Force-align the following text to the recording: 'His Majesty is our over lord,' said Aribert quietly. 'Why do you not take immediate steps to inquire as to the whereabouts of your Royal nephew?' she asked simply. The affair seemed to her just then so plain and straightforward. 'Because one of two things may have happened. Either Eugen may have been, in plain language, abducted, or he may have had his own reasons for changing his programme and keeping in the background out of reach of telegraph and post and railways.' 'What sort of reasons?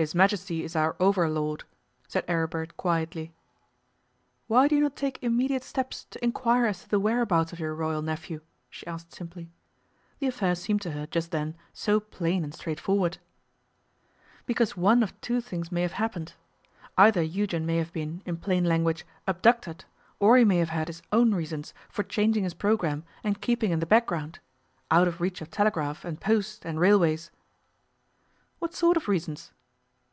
'His 0.00 0.14
Majesty 0.14 0.64
is 0.64 0.74
our 0.74 0.96
over 0.98 1.28
lord,' 1.28 1.64
said 2.08 2.24
Aribert 2.26 2.74
quietly. 2.78 3.34
'Why 4.46 4.66
do 4.66 4.74
you 4.74 4.80
not 4.80 4.96
take 4.96 5.18
immediate 5.22 5.62
steps 5.62 6.06
to 6.06 6.24
inquire 6.24 6.64
as 6.64 6.80
to 6.84 6.88
the 6.88 6.98
whereabouts 6.98 7.52
of 7.52 7.60
your 7.60 7.74
Royal 7.74 8.00
nephew?' 8.00 8.40
she 8.70 8.86
asked 8.86 9.12
simply. 9.12 9.50
The 10.18 10.28
affair 10.28 10.54
seemed 10.54 10.80
to 10.80 10.92
her 10.92 11.06
just 11.06 11.32
then 11.32 11.54
so 11.74 12.00
plain 12.00 12.44
and 12.44 12.54
straightforward. 12.54 13.18
'Because 14.46 14.74
one 14.74 15.02
of 15.02 15.20
two 15.20 15.42
things 15.42 15.70
may 15.70 15.82
have 15.82 15.92
happened. 16.00 16.32
Either 16.96 17.20
Eugen 17.20 17.66
may 17.66 17.76
have 17.76 17.92
been, 17.92 18.22
in 18.24 18.38
plain 18.38 18.64
language, 18.64 19.04
abducted, 19.26 19.84
or 20.18 20.38
he 20.38 20.46
may 20.46 20.56
have 20.56 20.70
had 20.70 20.88
his 20.88 21.02
own 21.12 21.34
reasons 21.34 21.74
for 21.90 22.02
changing 22.04 22.44
his 22.44 22.54
programme 22.54 23.04
and 23.22 23.42
keeping 23.42 23.70
in 23.70 23.80
the 23.80 23.84
background 23.84 24.38
out 24.90 25.06
of 25.06 25.20
reach 25.20 25.42
of 25.42 25.50
telegraph 25.50 26.06
and 26.06 26.22
post 26.22 26.64
and 26.64 26.80
railways.' 26.80 27.30
'What 28.60 28.72
sort 28.72 28.96
of 28.96 29.06
reasons? 29.06 29.52